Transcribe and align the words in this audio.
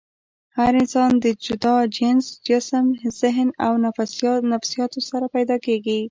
هر 0.57 0.71
انسان 0.81 1.11
د 1.23 1.25
جدا 1.45 1.75
جينز، 1.95 2.25
جسم، 2.47 2.85
ذهن 3.19 3.49
او 3.65 3.73
نفسياتو 4.53 4.99
سره 5.09 5.25
پېدا 5.35 5.55
کيږي 5.65 5.97